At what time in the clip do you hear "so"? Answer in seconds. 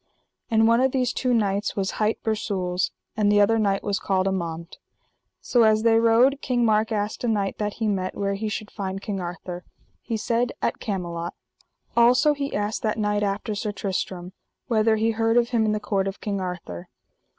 5.41-5.61